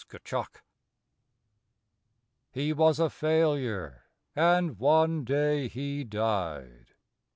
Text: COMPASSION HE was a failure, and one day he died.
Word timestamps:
COMPASSION 0.09 0.47
HE 2.53 2.73
was 2.73 2.97
a 2.99 3.07
failure, 3.11 4.05
and 4.35 4.79
one 4.79 5.23
day 5.23 5.67
he 5.67 6.03
died. 6.03 6.95